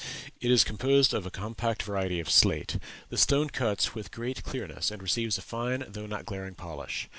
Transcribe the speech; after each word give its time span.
It 0.39 0.49
is 0.49 0.63
composed 0.63 1.13
of 1.13 1.27
a 1.27 1.29
compact 1.29 1.83
variety 1.83 2.19
of 2.19 2.27
slate. 2.27 2.79
This 3.09 3.21
stone 3.21 3.51
cuts 3.51 3.93
with 3.93 4.09
great 4.09 4.41
clearness, 4.41 4.89
and 4.89 4.99
receives 4.99 5.37
a 5.37 5.43
fine 5.43 5.85
though 5.87 6.07
not 6.07 6.25
glaring 6.25 6.55
polish. 6.55 7.07